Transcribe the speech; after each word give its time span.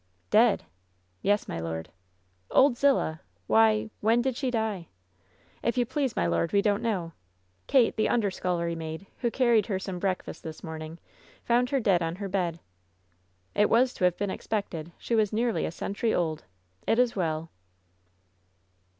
"Dead!" 0.31 0.63
"Yes, 1.21 1.47
my 1.47 1.59
lord." 1.59 1.89
"Old 2.49 2.73
Ziilah! 2.73 3.19
Why— 3.45 3.91
when 3.99 4.19
did 4.23 4.35
she 4.35 4.49
die 4.49 4.87
T 4.89 4.89
"If 5.61 5.77
you 5.77 5.85
please, 5.85 6.15
my 6.15 6.25
lord, 6.25 6.53
we 6.53 6.59
don't 6.63 6.81
know. 6.81 7.11
Eato, 7.67 7.95
the 7.95 8.09
under 8.09 8.31
scullery 8.31 8.73
maid, 8.73 9.05
who 9.19 9.29
carried 9.29 9.67
her 9.67 9.77
some 9.77 9.99
breakfast 9.99 10.41
this 10.41 10.63
morning, 10.63 10.97
found 11.43 11.69
her 11.69 11.79
dead 11.79 12.01
on 12.01 12.15
her 12.15 12.27
bed." 12.29 12.59
"It 13.53 13.69
was 13.69 13.93
to 13.93 14.03
have 14.05 14.17
been 14.17 14.31
expected. 14.31 14.91
She 14.97 15.13
was 15.13 15.31
nearly 15.31 15.67
a 15.67 15.71
cest' 15.71 15.97
tury 15.97 16.17
old. 16.17 16.45
It 16.87 16.97
is 16.97 17.15
well 17.15 17.51